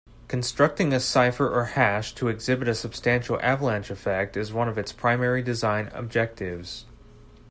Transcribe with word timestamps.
Constructing 0.27 0.93
a 0.93 0.99
cipher 0.99 1.47
or 1.47 1.63
hash 1.77 2.15
to 2.15 2.27
exhibit 2.27 2.67
a 2.67 2.73
substantial 2.73 3.37
avalanche 3.43 3.91
effect 3.91 4.35
is 4.35 4.51
one 4.51 4.67
of 4.67 4.79
its 4.79 4.91
primary 4.91 5.43
design 5.43 5.91
objectives. 5.93 6.87